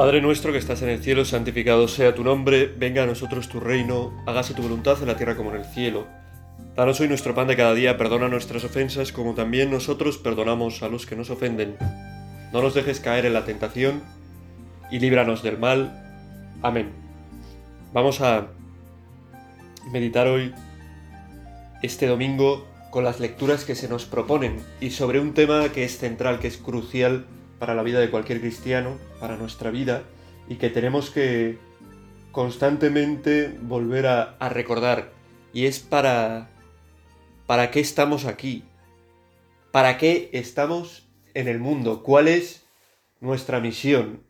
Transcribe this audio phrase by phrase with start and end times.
[0.00, 3.60] Padre nuestro que estás en el cielo, santificado sea tu nombre, venga a nosotros tu
[3.60, 6.06] reino, hágase tu voluntad en la tierra como en el cielo.
[6.74, 10.88] Danos hoy nuestro pan de cada día, perdona nuestras ofensas como también nosotros perdonamos a
[10.88, 11.76] los que nos ofenden.
[12.50, 14.02] No nos dejes caer en la tentación
[14.90, 16.02] y líbranos del mal.
[16.62, 16.92] Amén.
[17.92, 18.46] Vamos a
[19.92, 20.54] meditar hoy,
[21.82, 25.98] este domingo, con las lecturas que se nos proponen y sobre un tema que es
[25.98, 27.26] central, que es crucial
[27.60, 30.02] para la vida de cualquier cristiano, para nuestra vida,
[30.48, 31.58] y que tenemos que
[32.32, 35.12] constantemente volver a, a recordar.
[35.52, 36.50] Y es para...
[37.46, 38.64] ¿Para qué estamos aquí?
[39.70, 42.02] ¿Para qué estamos en el mundo?
[42.02, 42.66] ¿Cuál es
[43.20, 44.24] nuestra misión?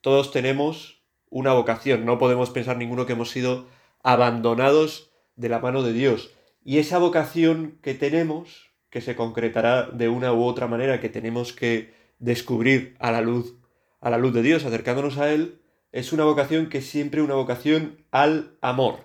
[0.00, 3.66] Todos tenemos una vocación, no podemos pensar ninguno que hemos sido
[4.02, 6.30] abandonados de la mano de Dios.
[6.64, 11.52] Y esa vocación que tenemos, que se concretará de una u otra manera, que tenemos
[11.52, 13.54] que descubrir a la luz,
[14.00, 15.60] a la luz de Dios, acercándonos a Él,
[15.92, 19.00] es una vocación que es siempre una vocación al amor,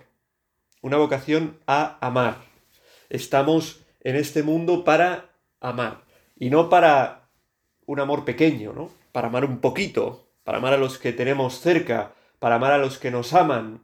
[0.82, 2.36] una vocación a amar.
[3.08, 6.04] Estamos en este mundo para amar
[6.36, 7.28] y no para
[7.86, 8.90] un amor pequeño, ¿no?
[9.12, 12.98] Para amar un poquito, para amar a los que tenemos cerca, para amar a los
[12.98, 13.82] que nos aman,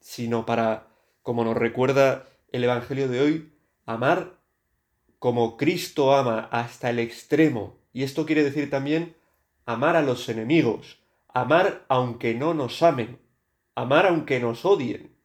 [0.00, 0.88] sino para,
[1.22, 3.52] como nos recuerda el Evangelio de hoy,
[3.86, 4.38] amar
[5.18, 9.16] como Cristo ama hasta el extremo y esto quiere decir también
[9.66, 13.18] amar a los enemigos, amar aunque no nos amen,
[13.74, 15.16] amar aunque nos odien.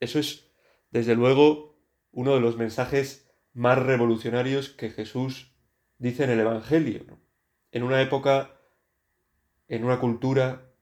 [0.00, 0.50] Eso es,
[0.90, 1.76] desde luego,
[2.12, 5.52] uno de los mensajes más revolucionarios que Jesús
[5.98, 7.04] dice en el Evangelio.
[7.72, 8.56] En una época,
[9.66, 10.72] en una cultura,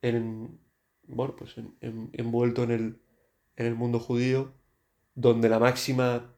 [0.00, 0.58] en,
[1.04, 3.02] bueno, pues envuelto en el,
[3.56, 4.52] en el mundo judío,
[5.14, 6.34] donde la máxima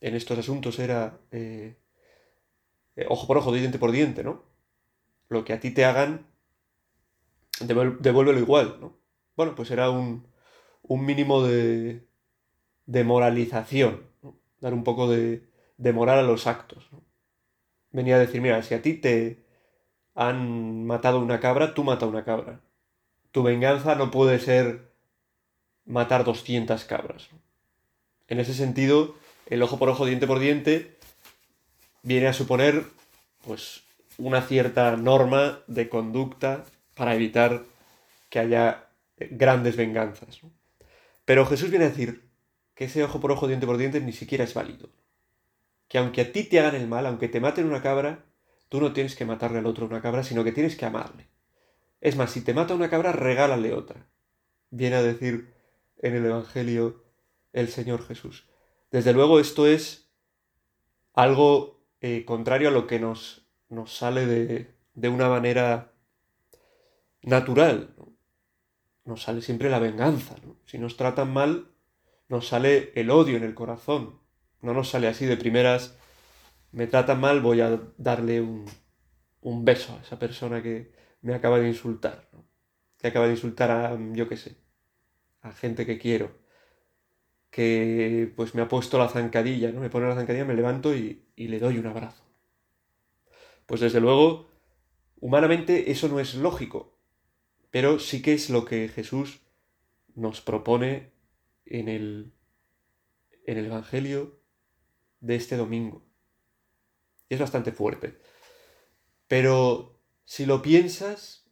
[0.00, 1.76] en estos asuntos era eh,
[3.00, 4.42] eh, ojo por ojo, diente por diente, ¿no?
[5.28, 6.26] Lo que a ti te hagan,
[7.60, 8.98] devuélvelo igual, ¿no?
[9.36, 10.26] Bueno, pues era un,
[10.82, 12.06] un mínimo de,
[12.86, 14.36] de moralización, ¿no?
[14.60, 16.88] dar un poco de, de moral a los actos.
[16.92, 17.02] ¿no?
[17.90, 19.44] Venía a decir, mira, si a ti te
[20.14, 22.60] han matado una cabra, tú mata una cabra.
[23.30, 24.92] Tu venganza no puede ser
[25.84, 27.28] matar 200 cabras.
[28.28, 29.14] En ese sentido,
[29.46, 30.98] el ojo por ojo, diente por diente,
[32.02, 32.84] viene a suponer
[33.44, 33.82] pues
[34.18, 37.64] una cierta norma de conducta para evitar
[38.28, 40.40] que haya grandes venganzas.
[41.24, 42.28] Pero Jesús viene a decir
[42.74, 44.88] que ese ojo por ojo, diente por diente ni siquiera es válido.
[45.88, 48.24] Que aunque a ti te hagan el mal, aunque te maten una cabra,
[48.68, 51.28] tú no tienes que matarle al otro una cabra, sino que tienes que amarle.
[52.00, 54.06] Es más, si te mata una cabra, regálale otra.
[54.70, 55.52] Viene a decir
[55.98, 57.04] en el Evangelio
[57.52, 58.46] el Señor Jesús.
[58.90, 60.08] Desde luego esto es
[61.12, 65.92] algo eh, contrario a lo que nos, nos sale de, de, una manera
[67.22, 67.94] natural.
[69.04, 70.36] Nos sale siempre la venganza.
[70.66, 71.70] Si nos tratan mal,
[72.28, 74.20] nos sale el odio en el corazón.
[74.62, 75.96] No nos sale así de primeras,
[76.72, 78.66] me tratan mal, voy a darle un,
[79.40, 82.28] un beso a esa persona que me acaba de insultar.
[82.98, 84.56] Que acaba de insultar a, yo qué sé,
[85.40, 86.39] a gente que quiero
[87.50, 89.80] que pues me ha puesto la zancadilla, ¿no?
[89.80, 92.22] Me pone la zancadilla, me levanto y, y le doy un abrazo.
[93.66, 94.48] Pues desde luego,
[95.20, 96.96] humanamente eso no es lógico,
[97.70, 99.40] pero sí que es lo que Jesús
[100.14, 101.12] nos propone
[101.66, 102.32] en el,
[103.46, 104.40] en el Evangelio
[105.20, 106.04] de este domingo.
[107.28, 108.18] Y es bastante fuerte.
[109.28, 111.48] Pero si lo piensas,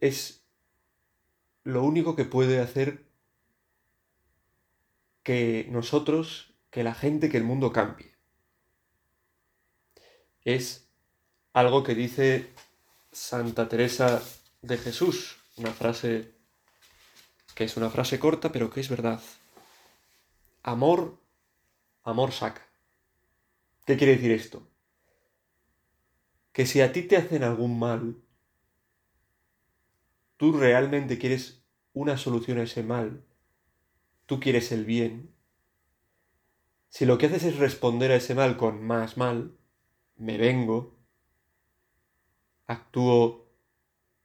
[0.00, 0.46] es
[1.64, 3.05] lo único que puede hacer
[5.26, 8.14] que nosotros, que la gente, que el mundo cambie.
[10.44, 10.88] Es
[11.52, 12.52] algo que dice
[13.10, 14.22] Santa Teresa
[14.62, 16.32] de Jesús, una frase
[17.56, 19.20] que es una frase corta, pero que es verdad.
[20.62, 21.18] Amor,
[22.04, 22.64] amor saca.
[23.84, 24.64] ¿Qué quiere decir esto?
[26.52, 28.22] Que si a ti te hacen algún mal,
[30.36, 31.64] tú realmente quieres
[31.94, 33.25] una solución a ese mal,
[34.26, 35.34] tú quieres el bien,
[36.88, 39.56] si lo que haces es responder a ese mal con más mal,
[40.16, 40.96] me vengo,
[42.66, 43.46] actúo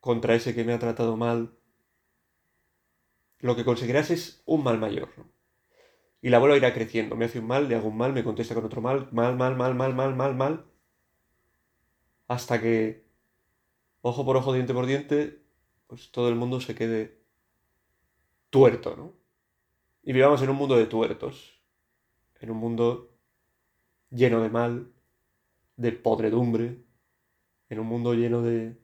[0.00, 1.56] contra ese que me ha tratado mal,
[3.40, 5.10] lo que conseguirás es un mal mayor.
[5.16, 5.30] ¿no?
[6.22, 7.16] Y la bola irá creciendo.
[7.16, 9.56] Me hace un mal, le hago un mal, me contesta con otro mal, mal, mal,
[9.56, 10.64] mal, mal, mal, mal, mal.
[12.28, 13.04] Hasta que,
[14.00, 15.42] ojo por ojo, diente por diente,
[15.88, 17.20] pues todo el mundo se quede
[18.50, 19.21] tuerto, ¿no?
[20.04, 21.60] Y vivamos en un mundo de tuertos,
[22.40, 23.14] en un mundo
[24.10, 24.92] lleno de mal,
[25.76, 26.82] de podredumbre,
[27.68, 28.76] en un mundo lleno de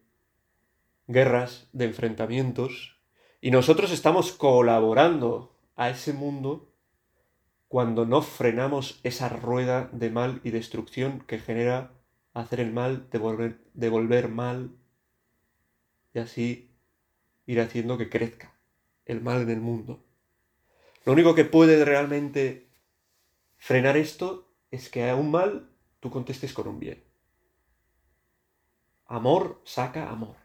[1.08, 3.00] guerras, de enfrentamientos,
[3.40, 6.72] y nosotros estamos colaborando a ese mundo
[7.66, 11.92] cuando no frenamos esa rueda de mal y destrucción que genera
[12.32, 14.76] hacer el mal, devolver, devolver mal
[16.14, 16.70] y así
[17.46, 18.56] ir haciendo que crezca
[19.04, 20.07] el mal en el mundo.
[21.08, 22.68] Lo único que puede realmente
[23.56, 25.70] frenar esto es que a un mal
[26.00, 27.02] tú contestes con un bien.
[29.06, 30.36] Amor saca amor.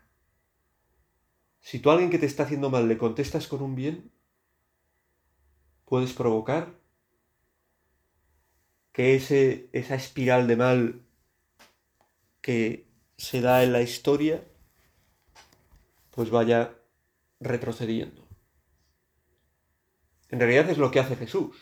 [1.60, 4.10] Si tú a alguien que te está haciendo mal le contestas con un bien,
[5.83, 6.80] puedes provocar
[8.94, 11.01] que ese, esa espiral de mal
[12.39, 12.88] que
[13.18, 14.45] se da en la historia,
[16.12, 16.74] pues vaya
[17.42, 18.23] retrocediendo.
[20.33, 21.56] En realidad es lo que hace Jesús.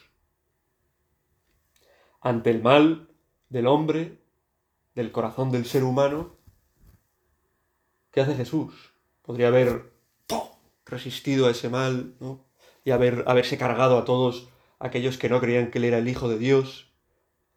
[2.22, 3.10] Ante el mal
[3.50, 4.22] del hombre,
[4.96, 6.38] del corazón del ser humano,
[8.12, 8.94] ¿qué hace Jesús?
[9.24, 9.92] Podría haber
[10.86, 12.46] resistido a ese mal, ¿no?
[12.86, 14.48] Y haber, haberse cargado a todos
[14.80, 16.94] aquellos que no creían que él era el Hijo de Dios,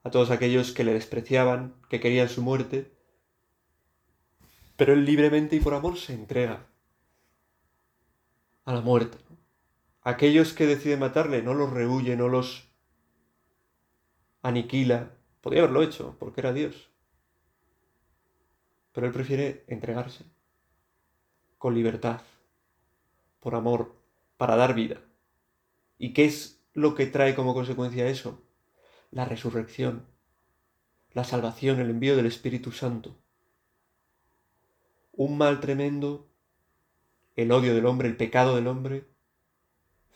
[0.02, 2.92] a todos aquellos que le despreciaban, que querían su muerte.
[4.76, 6.66] Pero él libremente y por amor se entrega
[8.64, 9.18] a la muerte.
[10.04, 12.68] Aquellos que deciden matarle no los rehuye, no los
[14.42, 15.16] aniquila.
[15.40, 16.90] Podría haberlo hecho, porque era Dios.
[18.92, 20.24] Pero él prefiere entregarse
[21.56, 22.20] con libertad,
[23.40, 23.96] por amor,
[24.36, 25.00] para dar vida.
[25.96, 28.42] ¿Y qué es lo que trae como consecuencia eso?
[29.10, 30.04] La resurrección,
[31.12, 33.16] la salvación, el envío del Espíritu Santo.
[35.12, 36.28] Un mal tremendo,
[37.36, 39.13] el odio del hombre, el pecado del hombre,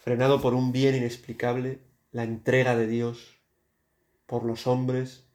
[0.08, 1.80] frenado por un bien inexplicable,
[2.12, 3.36] la entrega de Dios
[4.24, 5.26] por los hombres,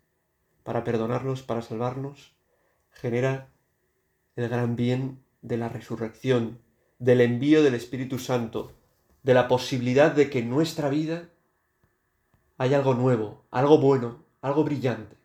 [0.63, 2.33] para perdonarlos, para salvarnos,
[2.89, 3.49] genera
[4.35, 6.57] el gran bien de la resurrección,
[6.97, 8.73] del envío del Espíritu Santo,
[9.21, 11.29] de la posibilidad de que en nuestra vida
[12.57, 15.15] hay algo nuevo, algo bueno, algo brillante.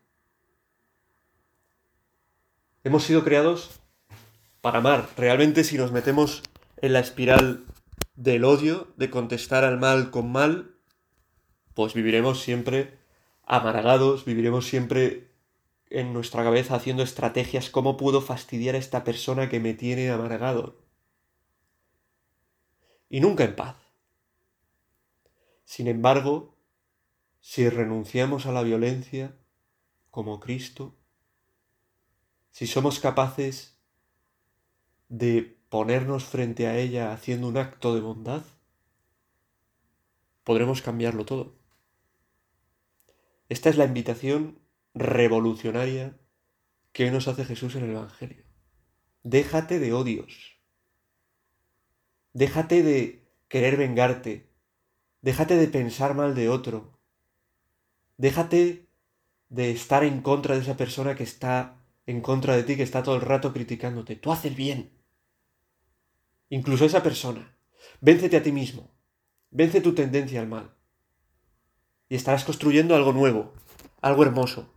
[2.83, 3.79] Hemos sido creados
[4.61, 5.09] para amar.
[5.17, 6.43] Realmente si nos metemos
[6.83, 7.65] en la espiral
[8.19, 10.75] del odio, de contestar al mal con mal,
[11.73, 12.99] pues viviremos siempre
[13.45, 15.31] amargados, viviremos siempre
[15.89, 20.81] en nuestra cabeza haciendo estrategias, ¿cómo puedo fastidiar a esta persona que me tiene amargado?
[23.09, 23.77] Y nunca en paz.
[25.63, 26.57] Sin embargo,
[27.39, 29.33] si renunciamos a la violencia
[30.11, 30.93] como Cristo,
[32.51, 33.77] si somos capaces
[35.07, 38.43] de ponernos frente a ella haciendo un acto de bondad,
[40.43, 41.55] podremos cambiarlo todo.
[43.49, 44.59] Esta es la invitación
[44.93, 46.17] revolucionaria
[46.91, 48.43] que hoy nos hace Jesús en el Evangelio.
[49.23, 50.59] Déjate de odios.
[52.33, 54.49] Déjate de querer vengarte.
[55.21, 56.99] Déjate de pensar mal de otro.
[58.17, 58.87] Déjate
[59.49, 63.03] de estar en contra de esa persona que está en contra de ti, que está
[63.03, 64.15] todo el rato criticándote.
[64.15, 64.98] Tú haces bien
[66.49, 67.55] incluso esa persona.
[68.01, 68.91] Véncete a ti mismo.
[69.51, 70.75] Vence tu tendencia al mal.
[72.09, 73.53] Y estarás construyendo algo nuevo,
[74.01, 74.73] algo hermoso,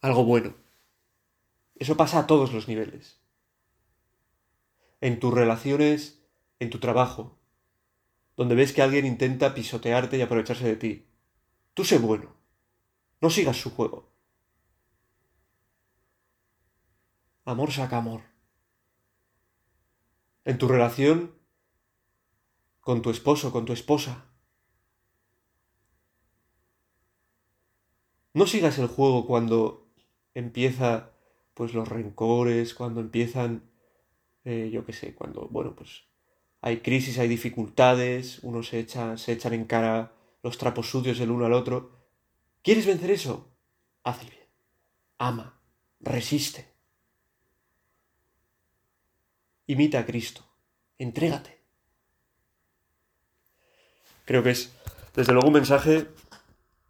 [0.00, 0.54] algo bueno.
[1.76, 3.20] Eso pasa a todos los niveles.
[5.00, 6.22] En tus relaciones,
[6.60, 7.38] en tu trabajo,
[8.36, 11.06] donde ves que alguien intenta pisotearte y aprovecharse de ti.
[11.74, 12.36] Tú sé bueno.
[13.20, 14.12] No sigas su juego.
[17.44, 18.31] Amor saca amor
[20.44, 21.34] en tu relación
[22.80, 24.26] con tu esposo, con tu esposa.
[28.34, 29.88] No sigas el juego cuando
[30.34, 31.12] empieza
[31.54, 33.70] pues los rencores, cuando empiezan,
[34.44, 36.04] eh, yo qué sé, cuando, bueno, pues
[36.60, 41.30] hay crisis, hay dificultades, uno se echa, se echan en cara los trapos sucios el
[41.30, 42.00] uno al otro.
[42.62, 43.54] ¿Quieres vencer eso?
[44.02, 44.46] Haz el bien.
[45.18, 45.60] Ama,
[46.00, 46.71] resiste.
[49.66, 50.44] Imita a Cristo.
[50.98, 51.62] Entrégate.
[54.24, 54.72] Creo que es,
[55.14, 56.08] desde luego, un mensaje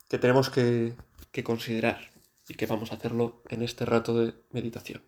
[0.09, 0.95] que tenemos que,
[1.31, 2.11] que considerar
[2.49, 5.02] y que vamos a hacerlo en este rato de meditación.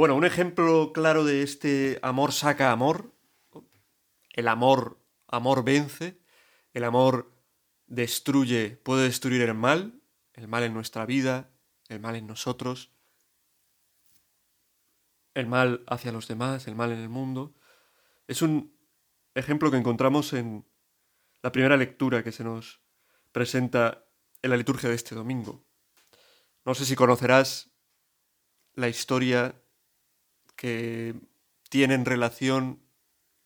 [0.00, 3.12] Bueno, un ejemplo claro de este amor saca amor,
[4.30, 6.18] el amor, amor vence,
[6.72, 7.30] el amor
[7.86, 10.00] destruye, puede destruir el mal,
[10.32, 11.50] el mal en nuestra vida,
[11.88, 12.92] el mal en nosotros,
[15.34, 17.54] el mal hacia los demás, el mal en el mundo.
[18.26, 18.74] Es un
[19.34, 20.66] ejemplo que encontramos en
[21.42, 22.80] la primera lectura que se nos
[23.32, 24.06] presenta
[24.40, 25.62] en la liturgia de este domingo.
[26.64, 27.70] No sé si conocerás
[28.72, 29.60] la historia
[30.60, 31.14] que
[31.70, 32.82] tienen relación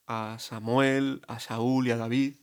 [0.09, 2.35] a Samuel, a Saúl y a David.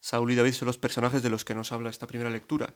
[0.00, 2.74] Saúl y David son los personajes de los que nos habla esta primera lectura.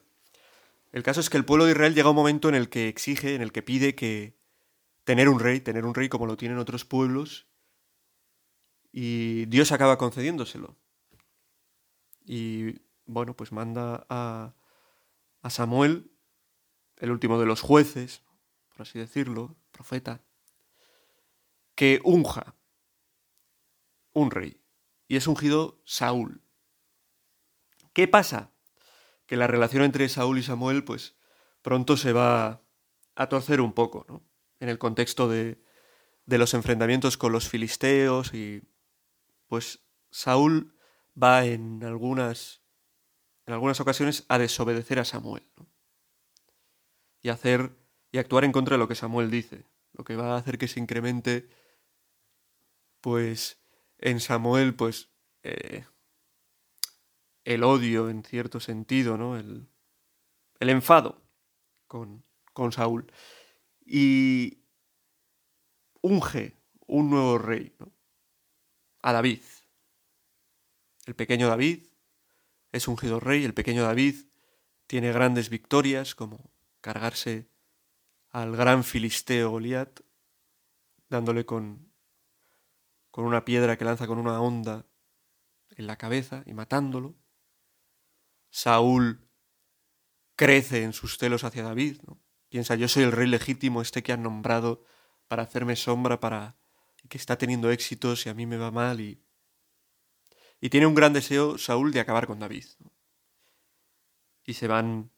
[0.92, 2.86] El caso es que el pueblo de Israel llega a un momento en el que
[2.86, 4.38] exige, en el que pide que
[5.02, 7.48] tener un rey, tener un rey como lo tienen otros pueblos,
[8.92, 10.76] y Dios acaba concediéndoselo.
[12.24, 14.54] Y bueno, pues manda a,
[15.42, 16.12] a Samuel,
[16.98, 18.22] el último de los jueces,
[18.80, 20.22] así decirlo, profeta,
[21.74, 22.54] que unja
[24.12, 24.60] un rey.
[25.08, 26.42] Y es ungido Saúl.
[27.92, 28.52] ¿Qué pasa?
[29.26, 31.16] Que la relación entre Saúl y Samuel, pues
[31.62, 32.62] pronto se va
[33.14, 34.22] a torcer un poco, ¿no?
[34.60, 35.62] En el contexto de,
[36.26, 38.62] de los enfrentamientos con los filisteos y
[39.46, 40.76] pues Saúl
[41.20, 42.62] va en algunas
[43.46, 45.42] en algunas ocasiones a desobedecer a Samuel
[47.20, 47.76] y hacer
[48.12, 50.68] y actuar en contra de lo que Samuel dice, lo que va a hacer que
[50.68, 51.48] se incremente,
[53.00, 53.60] pues,
[53.98, 55.10] en Samuel, pues,
[55.42, 55.84] eh,
[57.44, 59.36] el odio en cierto sentido, ¿no?
[59.36, 59.68] El,
[60.58, 61.22] el enfado
[61.86, 63.10] con, con Saúl.
[63.84, 64.58] Y
[66.02, 67.74] unge un nuevo rey.
[69.02, 69.40] A David.
[71.06, 71.86] El pequeño David
[72.72, 74.14] es ungido rey, el pequeño David
[74.86, 77.49] tiene grandes victorias como cargarse
[78.30, 80.00] al gran filisteo Goliat,
[81.08, 81.92] dándole con,
[83.10, 84.86] con una piedra que lanza con una onda
[85.70, 87.16] en la cabeza y matándolo.
[88.50, 89.28] Saúl
[90.36, 92.20] crece en sus celos hacia David, ¿no?
[92.48, 94.84] Piensa, yo soy el rey legítimo, este que han nombrado
[95.28, 96.56] para hacerme sombra, para
[97.08, 99.22] que está teniendo éxitos y a mí me va mal y
[100.60, 102.66] y tiene un gran deseo Saúl de acabar con David.
[104.44, 105.10] Y se van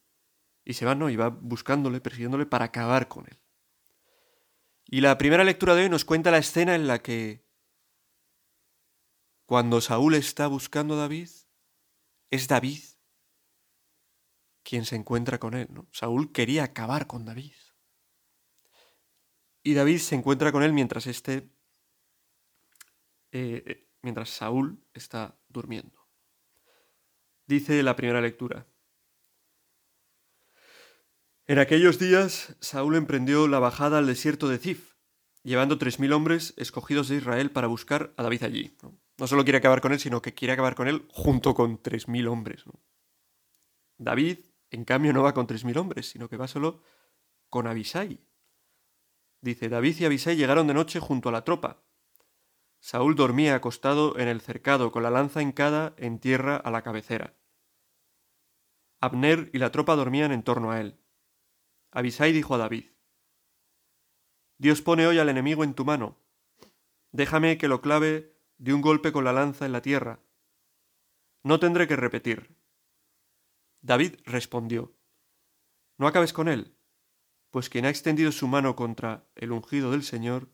[0.64, 1.10] y se va, ¿no?
[1.10, 3.38] Y va buscándole, persiguiéndole para acabar con él.
[4.86, 7.44] Y la primera lectura de hoy nos cuenta la escena en la que
[9.46, 11.28] cuando Saúl está buscando a David,
[12.30, 12.80] es David
[14.62, 15.86] quien se encuentra con él, ¿no?
[15.92, 17.52] Saúl quería acabar con David.
[19.62, 21.48] Y David se encuentra con él mientras este,
[23.30, 26.06] eh, mientras Saúl está durmiendo.
[27.46, 28.66] Dice la primera lectura.
[31.48, 34.94] En aquellos días Saúl emprendió la bajada al desierto de Zif,
[35.42, 38.76] llevando tres mil hombres escogidos de Israel para buscar a David allí.
[38.82, 39.26] ¿no?
[39.26, 42.28] solo quiere acabar con él, sino que quiere acabar con él junto con tres mil
[42.28, 42.64] hombres.
[43.98, 44.38] David,
[44.70, 46.82] en cambio, no va con tres mil hombres, sino que va solo
[47.50, 48.20] con Abisai.
[49.40, 51.82] Dice, David y Abisai llegaron de noche junto a la tropa.
[52.78, 57.36] Saúl dormía acostado en el cercado con la lanza hincada en tierra a la cabecera.
[59.00, 61.01] Abner y la tropa dormían en torno a él.
[61.92, 62.86] Abisai dijo a David,
[64.56, 66.18] Dios pone hoy al enemigo en tu mano.
[67.10, 70.20] Déjame que lo clave de un golpe con la lanza en la tierra.
[71.42, 72.56] No tendré que repetir.
[73.82, 74.96] David respondió,
[75.98, 76.76] No acabes con él,
[77.50, 80.48] pues quien ha extendido su mano contra el ungido del Señor,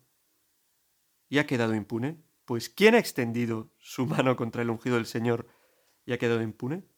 [1.29, 2.25] ¿y ha quedado impune?
[2.47, 5.47] Pues ¿quién ha extendido su mano contra el ungido del Señor
[6.05, 6.89] y ha quedado impune?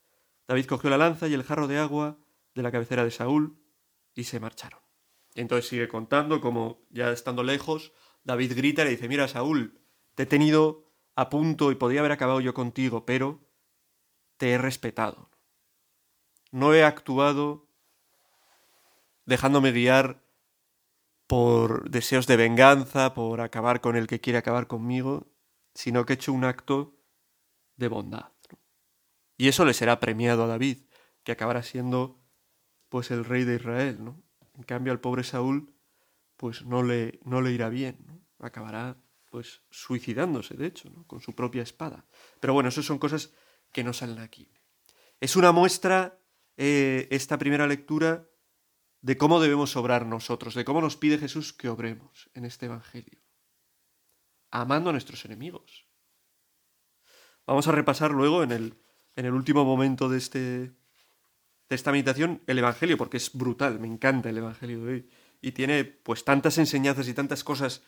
[0.47, 2.19] David cogió la lanza y el jarro de agua
[2.55, 3.61] de la cabecera de Saúl,
[4.15, 4.81] y se marcharon.
[5.35, 7.93] Entonces sigue contando como ya estando lejos,
[8.25, 9.81] David grita y le dice, mira Saúl,
[10.15, 13.41] te he tenido a punto y podía haber acabado yo contigo, pero
[14.37, 15.31] te he respetado.
[16.51, 17.69] No he actuado
[19.25, 20.23] dejándome guiar
[21.27, 25.29] por deseos de venganza, por acabar con el que quiere acabar conmigo,
[25.75, 26.97] sino que he hecho un acto
[27.77, 28.33] de bondad.
[29.37, 30.83] Y eso le será premiado a David,
[31.23, 32.20] que acabará siendo
[32.91, 34.23] pues el rey de Israel, ¿no?
[34.55, 35.73] En cambio al pobre Saúl
[36.37, 38.21] pues no le, no le irá bien, ¿no?
[38.39, 38.97] Acabará
[39.31, 42.05] pues suicidándose, de hecho, con su propia espada.
[42.41, 43.33] Pero bueno, eso son cosas
[43.73, 44.51] que no salen aquí.
[45.21, 46.19] Es una muestra,
[46.57, 48.27] eh, esta primera lectura,
[49.03, 53.21] de cómo debemos obrar nosotros, de cómo nos pide Jesús que obremos en este Evangelio,
[54.51, 55.87] amando a nuestros enemigos.
[57.47, 58.79] Vamos a repasar luego en el,
[59.15, 60.73] en el último momento de este,
[61.71, 65.09] de esta meditación el Evangelio, porque es brutal, me encanta el Evangelio de hoy.
[65.41, 67.83] y tiene pues tantas enseñanzas y tantas cosas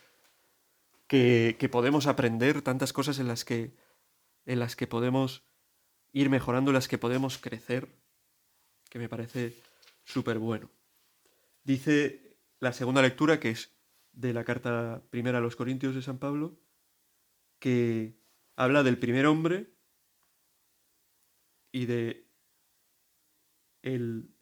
[1.05, 3.75] que, que podemos aprender, tantas cosas en las que,
[4.45, 5.43] en las que podemos
[6.13, 7.89] ir mejorando, en las que podemos crecer,
[8.89, 9.53] que me parece
[10.05, 10.71] súper bueno.
[11.63, 13.75] Dice la segunda lectura, que es
[14.13, 16.57] de la carta primera a los Corintios de San Pablo,
[17.59, 18.17] que
[18.55, 19.73] habla del primer hombre
[21.71, 22.22] y de
[23.83, 24.33] el,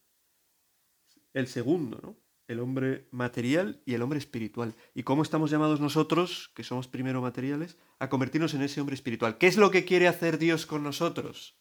[1.34, 2.18] el segundo, ¿no?
[2.48, 4.76] El hombre material y el hombre espiritual.
[4.94, 9.38] Y cómo estamos llamados nosotros, que somos primero materiales, a convertirnos en ese hombre espiritual.
[9.38, 11.58] ¿Qué es lo que quiere hacer Dios con nosotros?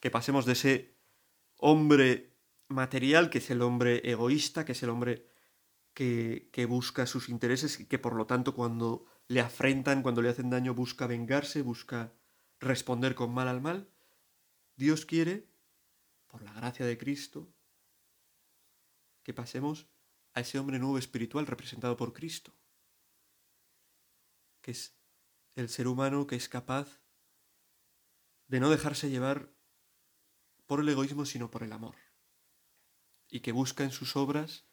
[0.00, 0.96] Que pasemos de ese
[1.58, 2.36] hombre
[2.68, 5.26] material, que es el hombre egoísta, que es el hombre
[5.94, 10.30] que, que, busca sus intereses y que por lo tanto cuando le afrentan, cuando le
[10.30, 12.14] hacen daño, busca vengarse, busca
[12.60, 13.90] responder con mal al mal.
[14.76, 15.51] Dios quiere,
[16.32, 17.52] por la gracia de Cristo,
[19.22, 19.86] que pasemos
[20.32, 22.54] a ese hombre nuevo espiritual representado por Cristo,
[24.62, 24.96] que es
[25.54, 27.02] el ser humano que es capaz
[28.48, 29.52] de no dejarse llevar
[30.66, 31.96] por el egoísmo, sino por el amor,
[33.28, 34.64] y que busca en sus obras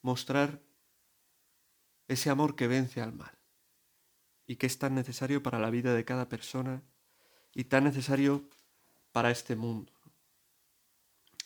[0.00, 0.62] mostrar
[2.06, 3.38] ese amor que vence al mal,
[4.46, 6.82] y que es tan necesario para la vida de cada persona
[7.52, 8.48] y tan necesario
[9.12, 9.97] para este mundo.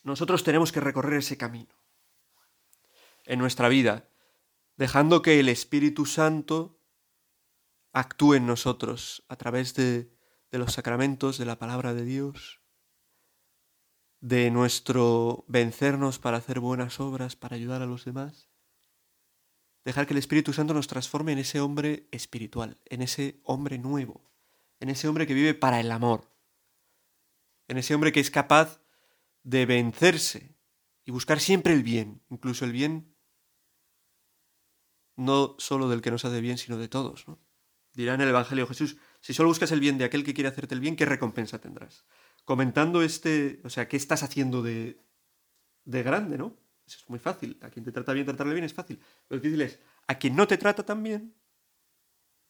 [0.02, 1.74] Nosotros tenemos que recorrer ese camino
[3.24, 4.08] en nuestra vida,
[4.76, 6.78] dejando que el Espíritu Santo
[7.92, 10.10] actúe en nosotros a través de,
[10.50, 12.60] de los sacramentos, de la palabra de Dios,
[14.20, 18.48] de nuestro vencernos para hacer buenas obras, para ayudar a los demás.
[19.84, 24.22] Dejar que el Espíritu Santo nos transforme en ese hombre espiritual, en ese hombre nuevo,
[24.78, 26.30] en ese hombre que vive para el amor,
[27.66, 28.81] en ese hombre que es capaz
[29.42, 30.56] de vencerse
[31.04, 33.14] y buscar siempre el bien, incluso el bien
[35.16, 37.28] no solo del que nos hace bien, sino de todos.
[37.28, 37.38] ¿no?
[37.94, 40.74] Dirá en el Evangelio Jesús, si solo buscas el bien de aquel que quiere hacerte
[40.74, 42.04] el bien, ¿qué recompensa tendrás?
[42.44, 44.98] Comentando este, o sea, ¿qué estás haciendo de,
[45.84, 46.56] de grande, no?
[46.86, 47.58] Es muy fácil.
[47.62, 49.00] A quien te trata bien, tratarle bien es fácil.
[49.28, 51.34] Lo difícil es, a quien no te trata tan bien,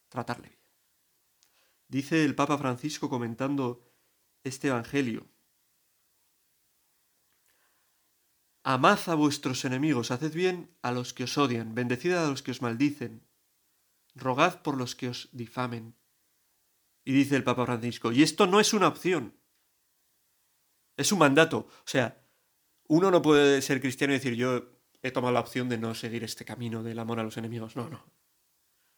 [0.08, 0.60] tratarle bien.
[1.88, 3.84] Dice el Papa Francisco comentando
[4.44, 5.26] este Evangelio,
[8.64, 12.52] Amad a vuestros enemigos, haced bien a los que os odian, bendecid a los que
[12.52, 13.26] os maldicen,
[14.14, 15.96] rogad por los que os difamen.
[17.04, 19.36] Y dice el Papa Francisco, y esto no es una opción,
[20.96, 21.66] es un mandato.
[21.68, 22.24] O sea,
[22.86, 26.22] uno no puede ser cristiano y decir yo he tomado la opción de no seguir
[26.22, 27.74] este camino del amor a los enemigos.
[27.74, 28.04] No, no.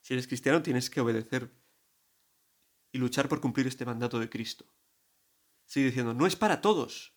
[0.02, 1.50] Si eres cristiano tienes que obedecer
[2.92, 4.66] y luchar por cumplir este mandato de Cristo.
[5.64, 7.13] Sigue diciendo, no es para todos.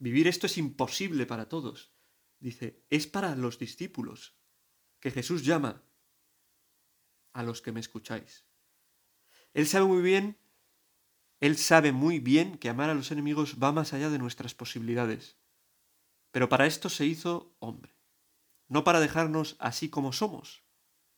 [0.00, 1.92] Vivir esto es imposible para todos.
[2.38, 4.34] Dice, es para los discípulos,
[4.98, 5.84] que Jesús llama
[7.34, 8.46] a los que me escucháis.
[9.52, 10.38] Él sabe muy bien,
[11.38, 15.36] él sabe muy bien que amar a los enemigos va más allá de nuestras posibilidades.
[16.30, 17.94] Pero para esto se hizo hombre,
[18.68, 20.64] no para dejarnos así como somos,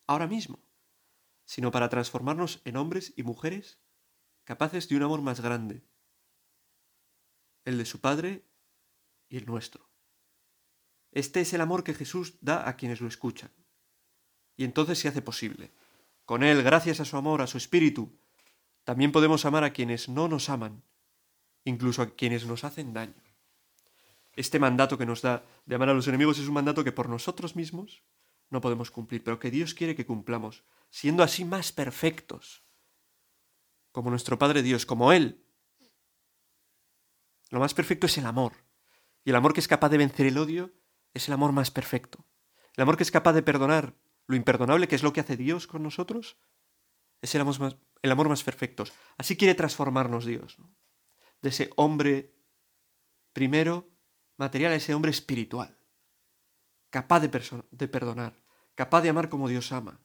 [0.08, 0.58] ahora mismo,
[1.44, 3.80] sino para transformarnos en hombres y mujeres
[4.42, 5.86] capaces de un amor más grande,
[7.64, 8.51] el de su Padre
[9.32, 9.88] y el nuestro.
[11.10, 13.50] Este es el amor que Jesús da a quienes lo escuchan.
[14.56, 15.72] Y entonces se hace posible.
[16.26, 18.12] Con Él, gracias a su amor, a su espíritu,
[18.84, 20.82] también podemos amar a quienes no nos aman,
[21.64, 23.22] incluso a quienes nos hacen daño.
[24.36, 27.08] Este mandato que nos da de amar a los enemigos es un mandato que por
[27.08, 28.02] nosotros mismos
[28.50, 32.64] no podemos cumplir, pero que Dios quiere que cumplamos, siendo así más perfectos,
[33.92, 35.42] como nuestro Padre Dios, como Él.
[37.48, 38.52] Lo más perfecto es el amor,
[39.24, 40.72] y el amor que es capaz de vencer el odio
[41.14, 42.26] es el amor más perfecto.
[42.76, 43.94] El amor que es capaz de perdonar
[44.26, 46.38] lo imperdonable, que es lo que hace Dios con nosotros,
[47.20, 48.84] es el amor más, perfecto.
[49.16, 50.56] Así quiere transformarnos Dios.
[51.40, 52.34] De ese hombre
[53.32, 53.88] primero
[54.36, 55.78] material a ese hombre espiritual.
[56.90, 58.42] Capaz de, de perdonar,
[58.74, 60.00] capaz de amar como Dios ama,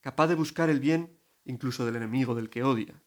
[0.00, 3.02] capaz de buscar el bien incluso del enemigo, del que odia.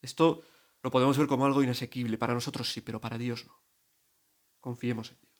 [0.00, 0.42] Esto
[0.82, 2.18] lo podemos ver como algo inasequible.
[2.18, 3.62] Para nosotros sí, pero para Dios no.
[4.62, 5.31] Confiemos en Dios.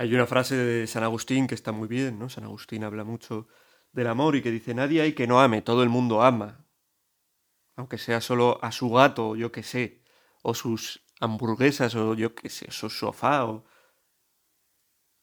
[0.00, 2.30] Hay una frase de San Agustín que está muy bien, ¿no?
[2.30, 3.48] San Agustín habla mucho
[3.92, 6.64] del amor y que dice, nadie hay que no ame, todo el mundo ama.
[7.76, 10.02] Aunque sea solo a su gato, yo qué sé,
[10.40, 13.66] o sus hamburguesas, o yo qué sé, su sofá, o...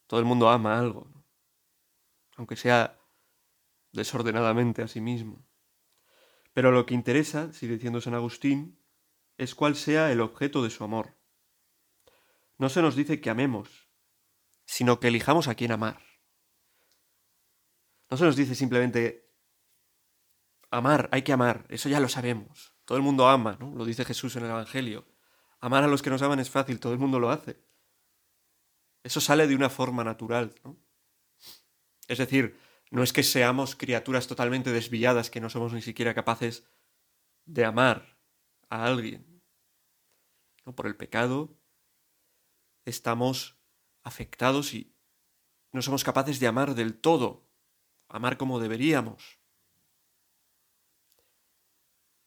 [0.06, 1.12] Todo el mundo ama algo,
[2.36, 3.00] aunque sea
[3.94, 5.44] desordenadamente a sí mismo.
[6.54, 8.80] Pero lo que interesa, sigue diciendo San Agustín,
[9.40, 11.18] es cuál sea el objeto de su amor.
[12.60, 13.87] No se nos dice que amemos,
[14.68, 16.00] sino que elijamos a quién amar.
[18.10, 19.34] No se nos dice simplemente
[20.70, 22.76] amar, hay que amar, eso ya lo sabemos.
[22.86, 23.74] Todo el mundo ama, ¿no?
[23.74, 25.08] Lo dice Jesús en el Evangelio.
[25.60, 27.60] Amar a los que nos aman es fácil, todo el mundo lo hace.
[29.04, 30.78] Eso sale de una forma natural, ¿no?
[32.08, 32.58] Es decir,
[32.92, 36.66] no es que seamos criaturas totalmente desviadas que no somos ni siquiera capaces
[37.46, 38.18] de amar
[38.70, 39.42] a alguien.
[40.66, 40.76] ¿No?
[40.76, 41.58] Por el pecado
[42.86, 43.57] estamos
[44.08, 44.96] afectados y
[45.72, 47.48] no somos capaces de amar del todo,
[48.08, 49.40] amar como deberíamos.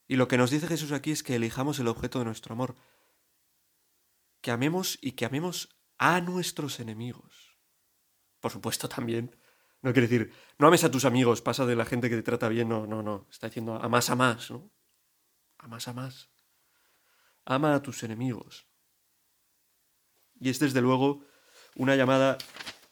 [0.07, 2.77] Y lo que nos dice Jesús aquí es que elijamos el objeto de nuestro amor,
[4.41, 7.59] que amemos y que amemos a nuestros enemigos.
[8.41, 9.37] Por supuesto también,
[9.83, 12.49] no quiere decir, no ames a tus amigos, pasa de la gente que te trata
[12.49, 14.71] bien, no, no, no, está diciendo a más a más, ¿no?
[15.59, 16.31] A más a más.
[17.45, 18.67] Ama a tus enemigos.
[20.39, 21.25] Y es desde luego
[21.77, 22.39] una llamada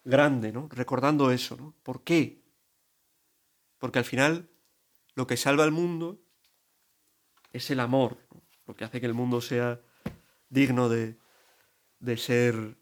[0.05, 0.69] grande, ¿no?
[0.71, 1.75] Recordando eso, ¿no?
[1.83, 2.43] ¿Por qué?
[3.79, 4.51] Porque al final
[5.15, 6.21] lo que salva al mundo
[7.53, 8.19] es el amor,
[8.67, 9.81] lo que hace que el mundo sea
[10.49, 11.19] digno de,
[11.99, 12.79] de ser,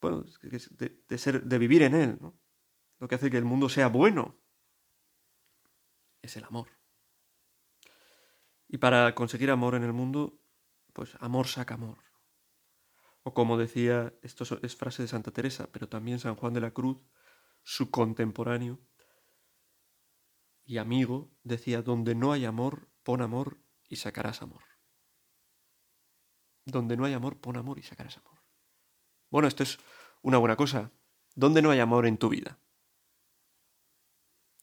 [0.00, 2.38] bueno, de, de, ser, de vivir en él, ¿no?
[2.98, 4.36] Lo que hace que el mundo sea bueno
[6.20, 6.68] es el amor.
[8.66, 10.40] Y para conseguir amor en el mundo,
[10.92, 12.07] pues amor saca amor.
[13.28, 16.70] O como decía, esto es frase de Santa Teresa, pero también San Juan de la
[16.70, 16.96] Cruz,
[17.62, 18.80] su contemporáneo
[20.64, 24.62] y amigo, decía, donde no hay amor, pon amor y sacarás amor.
[26.64, 28.38] Donde no hay amor, pon amor y sacarás amor.
[29.28, 29.78] Bueno, esto es
[30.22, 30.90] una buena cosa.
[31.34, 32.58] ¿Dónde no hay amor en tu vida?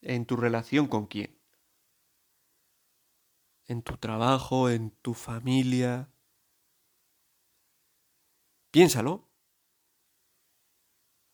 [0.02, 1.40] ¿En tu relación con quién?
[3.68, 4.72] ¿En tu trabajo?
[4.72, 6.15] ¿En tu familia?
[8.76, 9.32] Piénsalo.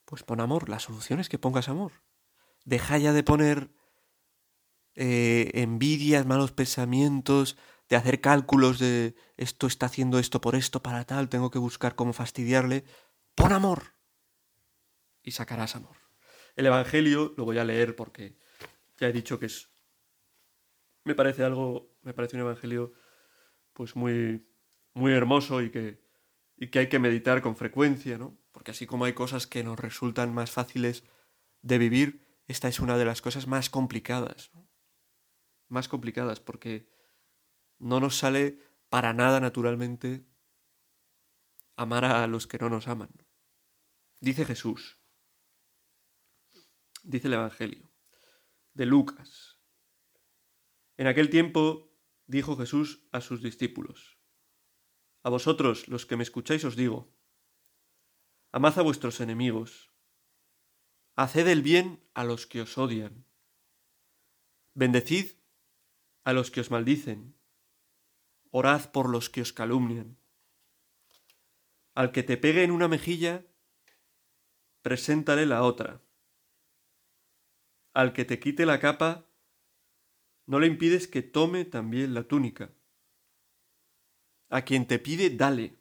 [0.05, 0.69] Pues pon amor.
[0.69, 1.91] La solución es que pongas amor.
[2.65, 3.71] Deja ya de poner
[4.93, 7.57] eh, envidias, malos pensamientos,
[7.89, 11.95] de hacer cálculos de esto está haciendo esto por esto, para tal, tengo que buscar
[11.95, 12.83] cómo fastidiarle.
[13.33, 13.95] Pon amor.
[15.23, 15.97] Y sacarás amor.
[16.55, 18.37] El Evangelio lo voy a leer porque
[18.99, 19.71] ya he dicho que es.
[21.05, 21.97] Me parece algo.
[22.03, 22.93] Me parece un Evangelio
[23.73, 24.47] pues muy.
[24.93, 26.10] muy hermoso y que
[26.61, 28.37] y que hay que meditar con frecuencia, ¿no?
[28.51, 31.03] Porque así como hay cosas que nos resultan más fáciles
[31.63, 34.69] de vivir, esta es una de las cosas más complicadas, ¿no?
[35.69, 36.87] Más complicadas porque
[37.79, 40.23] no nos sale para nada naturalmente
[41.77, 43.09] amar a los que no nos aman.
[44.19, 44.99] Dice Jesús,
[47.01, 47.91] dice el Evangelio
[48.75, 49.57] de Lucas.
[50.95, 51.97] En aquel tiempo
[52.27, 54.20] dijo Jesús a sus discípulos,
[55.23, 57.13] a vosotros, los que me escucháis, os digo,
[58.51, 59.91] amad a vuestros enemigos,
[61.15, 63.25] haced el bien a los que os odian,
[64.73, 65.37] bendecid
[66.23, 67.35] a los que os maldicen,
[68.51, 70.17] orad por los que os calumnian.
[71.93, 73.45] Al que te pegue en una mejilla,
[74.81, 76.01] preséntale la otra.
[77.93, 79.27] Al que te quite la capa,
[80.45, 82.73] no le impides que tome también la túnica.
[84.51, 85.79] A quien te pide, dale.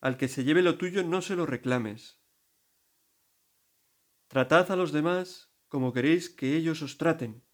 [0.00, 2.20] Al que se lleve lo tuyo, no se lo reclames.
[4.26, 7.46] Tratad a los demás como queréis que ellos os traten,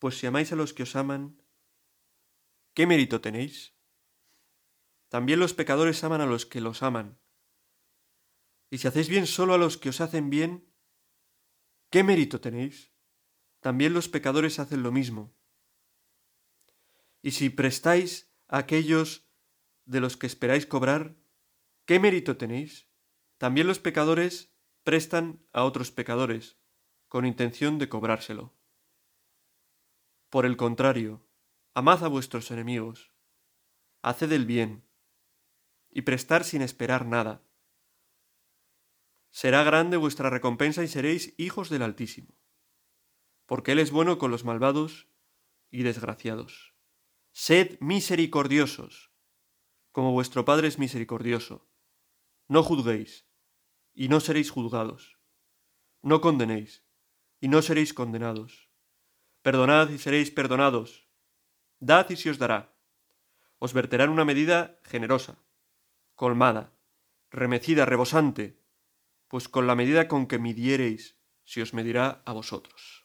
[0.00, 1.40] pues si amáis a los que os aman,
[2.74, 3.76] ¿qué mérito tenéis?
[5.08, 7.20] También los pecadores aman a los que los aman.
[8.70, 10.74] Y si hacéis bien solo a los que os hacen bien,
[11.90, 12.92] ¿qué mérito tenéis?
[13.60, 15.32] También los pecadores hacen lo mismo.
[17.22, 19.28] Y si prestáis aquellos
[19.84, 21.16] de los que esperáis cobrar,
[21.86, 22.88] ¿qué mérito tenéis?
[23.38, 26.58] También los pecadores prestan a otros pecadores,
[27.08, 28.56] con intención de cobrárselo.
[30.30, 31.26] Por el contrario,
[31.74, 33.12] amad a vuestros enemigos,
[34.02, 34.84] haced el bien,
[35.88, 37.44] y prestar sin esperar nada.
[39.30, 42.36] Será grande vuestra recompensa y seréis hijos del Altísimo,
[43.46, 45.08] porque Él es bueno con los malvados
[45.70, 46.74] y desgraciados.
[47.32, 49.12] Sed misericordiosos,
[49.92, 51.68] como vuestro Padre es misericordioso.
[52.48, 53.26] No juzguéis,
[53.94, 55.16] y no seréis juzgados.
[56.02, 56.84] No condenéis,
[57.40, 58.68] y no seréis condenados.
[59.42, 61.08] Perdonad y seréis perdonados.
[61.78, 62.74] Dad y se os dará.
[63.58, 65.38] Os verterán una medida generosa,
[66.16, 66.72] colmada,
[67.30, 68.60] remecida, rebosante,
[69.28, 72.99] pues con la medida con que midiereis, se os medirá a vosotros.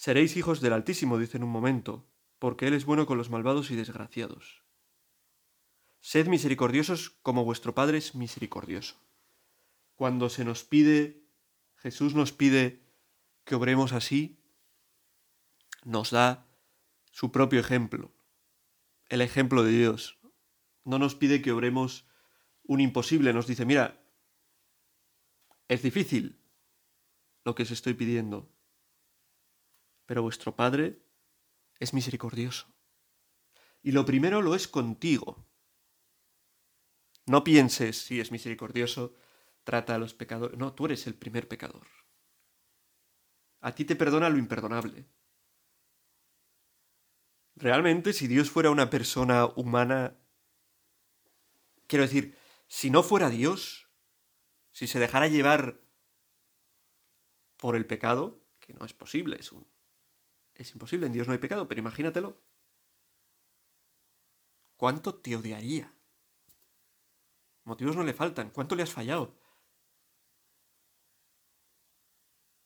[0.00, 2.08] Seréis hijos del Altísimo, dice en un momento,
[2.38, 4.64] porque Él es bueno con los malvados y desgraciados.
[6.00, 8.96] Sed misericordiosos como vuestro Padre es misericordioso.
[9.96, 11.22] Cuando se nos pide,
[11.76, 12.80] Jesús nos pide
[13.44, 14.40] que obremos así,
[15.84, 16.46] nos da
[17.12, 18.10] su propio ejemplo,
[19.10, 20.18] el ejemplo de Dios.
[20.82, 22.08] No nos pide que obremos
[22.62, 24.02] un imposible, nos dice, mira,
[25.68, 26.40] es difícil
[27.44, 28.50] lo que os estoy pidiendo,
[30.10, 31.04] pero vuestro Padre
[31.78, 32.66] es misericordioso.
[33.80, 35.46] Y lo primero lo es contigo.
[37.26, 39.14] No pienses si es misericordioso,
[39.62, 40.58] trata a los pecadores.
[40.58, 41.86] No, tú eres el primer pecador.
[43.60, 45.06] A ti te perdona lo imperdonable.
[47.54, 50.18] Realmente, si Dios fuera una persona humana,
[51.86, 53.88] quiero decir, si no fuera Dios,
[54.72, 55.80] si se dejara llevar
[57.56, 59.70] por el pecado, que no es posible, es, un,
[60.62, 62.40] es imposible, en Dios no hay pecado, pero imagínatelo.
[64.76, 65.94] ¿Cuánto te odiaría?
[67.64, 68.50] Motivos no le faltan.
[68.50, 69.38] ¿Cuánto le has fallado?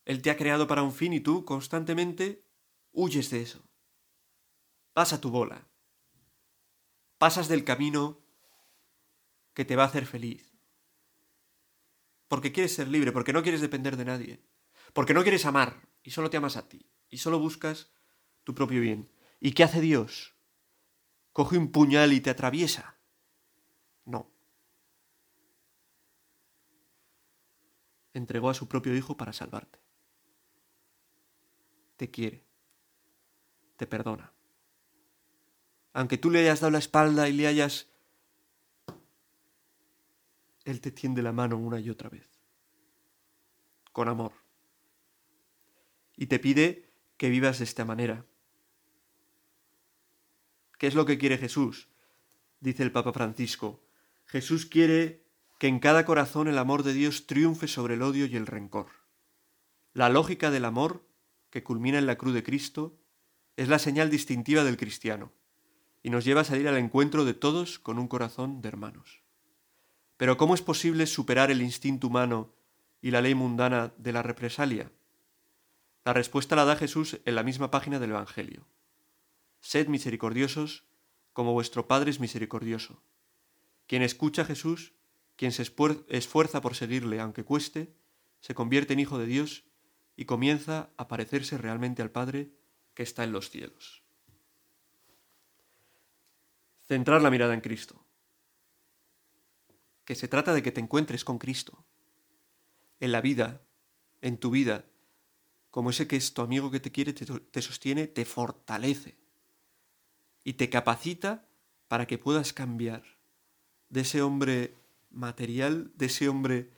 [0.05, 2.45] Él te ha creado para un fin y tú constantemente
[2.91, 3.67] huyes de eso.
[4.93, 5.67] Pasa tu bola.
[7.17, 8.21] Pasas del camino
[9.53, 10.53] que te va a hacer feliz.
[12.27, 14.45] Porque quieres ser libre, porque no quieres depender de nadie.
[14.93, 16.94] Porque no quieres amar y solo te amas a ti.
[17.15, 17.93] Y solo buscas
[18.43, 19.09] tu propio bien.
[19.39, 20.35] ¿Y qué hace Dios?
[21.31, 22.97] ¿Coge un puñal y te atraviesa?
[24.03, 24.29] No.
[28.13, 29.79] Entregó a su propio Hijo para salvarte
[31.95, 32.43] te quiere,
[33.77, 34.33] te perdona.
[35.93, 37.87] Aunque tú le hayas dado la espalda y le hayas...
[40.65, 42.27] Él te tiende la mano una y otra vez,
[43.93, 44.33] con amor.
[46.17, 48.25] Y te pide que vivas de esta manera.
[50.77, 51.89] ¿Qué es lo que quiere Jesús?
[52.59, 53.81] Dice el Papa Francisco.
[54.25, 55.23] Jesús quiere
[55.59, 58.87] que en cada corazón el amor de Dios triunfe sobre el odio y el rencor.
[59.93, 61.05] La lógica del amor
[61.55, 62.99] que culmina en la cruz de Cristo,
[63.55, 65.31] es la señal distintiva del cristiano
[66.03, 69.21] y nos lleva a salir al encuentro de todos con un corazón de hermanos.
[70.17, 72.53] Pero ¿cómo es posible superar el instinto humano
[73.01, 74.91] y la ley mundana de la represalia?
[76.05, 78.67] La respuesta la da Jesús en la misma página del Evangelio.
[79.59, 80.85] Sed misericordiosos
[81.33, 83.01] como vuestro Padre es misericordioso.
[83.87, 84.93] Quien escucha a Jesús,
[85.35, 87.95] quien se esfuerza por seguirle aunque cueste,
[88.39, 89.63] se convierte en hijo de Dios
[90.15, 92.51] y comienza a parecerse realmente al Padre
[92.93, 94.03] que está en los cielos.
[96.83, 98.05] Centrar la mirada en Cristo.
[100.05, 101.83] Que se trata de que te encuentres con Cristo.
[102.99, 103.63] En la vida,
[104.21, 104.85] en tu vida,
[105.75, 109.17] como ese que es tu amigo que te quiere, te, sostiene, te fortalece
[110.41, 111.49] y te capacita
[111.89, 113.03] para que puedas cambiar
[113.89, 114.73] de ese hombre
[115.09, 116.71] material, de ese hombre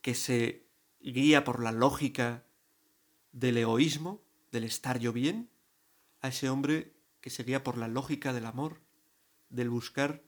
[0.00, 0.64] que se
[1.02, 2.46] guía por la lógica
[3.32, 5.50] del egoísmo, del estar yo bien,
[6.22, 8.80] a ese hombre que se guía por la lógica del amor,
[9.50, 10.22] del buscar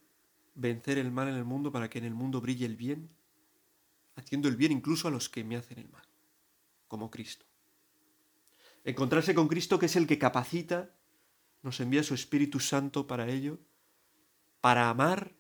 [0.54, 3.08] vencer el mal en el mundo para que en el mundo brille el bien,
[4.14, 6.06] haciendo el bien incluso a los que me hacen el mal,
[6.86, 7.46] como Cristo.
[8.84, 10.90] Encontrarse con Cristo que es el que capacita,
[11.62, 13.58] nos envía su Espíritu Santo para ello,
[14.60, 15.32] para amar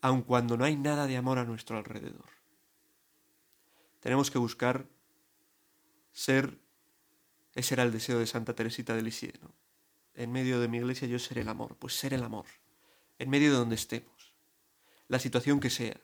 [0.00, 2.30] aun cuando no hay nada de amor a nuestro alrededor.
[4.00, 4.86] Tenemos que buscar
[6.12, 6.58] ser,
[7.54, 9.38] ese era el deseo de Santa Teresita de Lisieux,
[10.14, 12.46] En medio de mi iglesia yo seré el amor, pues ser el amor,
[13.18, 14.34] en medio de donde estemos,
[15.08, 16.00] la situación que sea,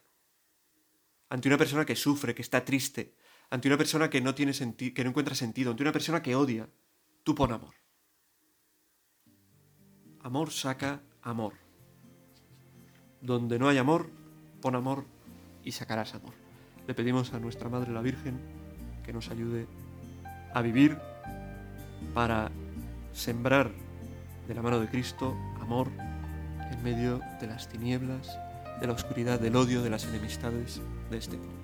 [1.29, 3.15] ante una persona que sufre, que está triste,
[3.55, 6.69] ante una persona que no tiene que no encuentra sentido, ante una persona que odia,
[7.23, 7.73] tú pon amor.
[10.25, 11.53] Amor saca amor.
[13.21, 14.11] Donde no hay amor,
[14.61, 15.05] pon amor
[15.63, 16.35] y sacarás amor.
[16.89, 18.41] Le pedimos a nuestra Madre la Virgen
[19.05, 19.69] que nos ayude
[20.53, 20.99] a vivir
[22.13, 22.51] para
[23.13, 23.71] sembrar
[24.49, 25.93] de la mano de Cristo amor
[26.73, 28.37] en medio de las tinieblas,
[28.81, 31.64] de la oscuridad, del odio, de las enemistades de este mundo.